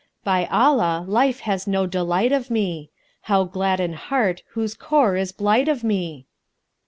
[0.23, 2.89] By Allah, life has no delight of me!
[3.05, 6.25] * How gladden heart whose core is blight of me?"